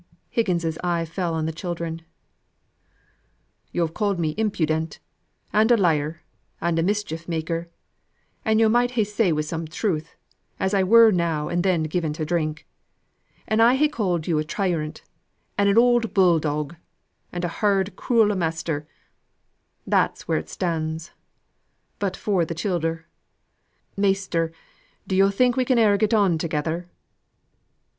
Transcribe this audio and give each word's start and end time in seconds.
Higgins's 0.31 0.79
eye 0.83 1.05
fell 1.05 1.35
on 1.35 1.45
the 1.45 1.51
children. 1.51 2.01
"Yo've 3.71 3.93
called 3.93 4.17
me 4.19 4.33
impudent, 4.35 4.97
and 5.53 5.69
a 5.69 5.77
liar, 5.77 6.23
and 6.59 6.79
a 6.79 6.81
mischief 6.81 7.27
maker, 7.27 7.69
and 8.43 8.59
yo' 8.59 8.67
might 8.67 8.97
ha' 8.99 9.05
said 9.05 9.33
wi' 9.33 9.41
some 9.43 9.67
truth, 9.67 10.15
as 10.59 10.73
I 10.73 10.81
were 10.81 11.11
now 11.11 11.49
and 11.49 11.61
then 11.63 11.83
given 11.83 12.13
to 12.13 12.25
drink. 12.25 12.65
An', 13.47 13.59
I 13.61 13.75
ha' 13.75 13.91
called 13.91 14.25
you 14.25 14.39
a 14.39 14.43
tyrant, 14.43 15.03
an' 15.55 15.67
an 15.67 15.77
oud 15.77 16.15
bull 16.15 16.39
dog, 16.39 16.75
and 17.31 17.45
a 17.45 17.59
hard, 17.61 17.95
cruel 17.95 18.35
master; 18.35 18.87
that's 19.85 20.27
where 20.27 20.39
it 20.39 20.49
stands. 20.49 21.11
But 21.99 22.17
for 22.17 22.43
th' 22.43 22.57
childer, 22.57 23.05
Measter, 23.95 24.51
do 25.05 25.15
yo' 25.15 25.29
think 25.29 25.55
we 25.55 25.63
can 25.63 25.77
e'er 25.77 25.95
get 25.97 26.11
on 26.11 26.39
together?" 26.39 26.89